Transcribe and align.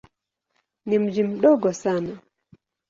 Ni 0.85 0.99
mji 0.99 1.23
mdogo 1.23 1.73
sana. 1.73 2.19